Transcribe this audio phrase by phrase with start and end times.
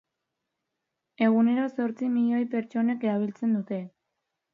[1.25, 3.79] Egunero zortzi milioi pertsonek erabiltzen dute.